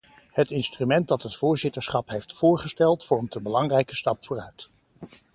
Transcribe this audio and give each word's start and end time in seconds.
Het 0.31 0.51
instrument 0.51 1.07
dat 1.07 1.23
het 1.23 1.35
voorzitterschap 1.35 2.09
heeft 2.09 2.33
voorgesteld 2.33 3.05
vormt 3.05 3.35
een 3.35 3.43
belangrijke 3.43 3.95
stap 3.95 4.25
vooruit. 4.25 4.69